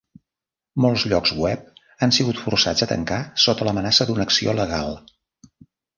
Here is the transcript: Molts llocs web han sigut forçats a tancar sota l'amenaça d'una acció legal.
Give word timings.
Molts 0.85 1.03
llocs 1.11 1.33
web 1.41 1.67
han 2.07 2.15
sigut 2.19 2.41
forçats 2.45 2.85
a 2.85 2.89
tancar 2.95 3.19
sota 3.47 3.69
l'amenaça 3.69 4.09
d'una 4.11 4.29
acció 4.29 4.57
legal. 4.63 4.99